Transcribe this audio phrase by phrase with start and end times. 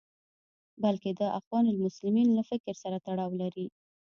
[0.83, 3.67] بلکې د اخوان المسلمین له فکر سره تړاو لري.